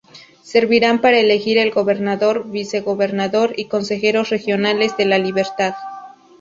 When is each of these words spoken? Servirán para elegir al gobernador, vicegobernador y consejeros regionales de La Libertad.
Servirán 0.41 0.99
para 0.99 1.19
elegir 1.19 1.59
al 1.59 1.69
gobernador, 1.69 2.49
vicegobernador 2.49 3.53
y 3.55 3.65
consejeros 3.65 4.29
regionales 4.31 4.97
de 4.97 5.05
La 5.05 5.19
Libertad. 5.19 5.75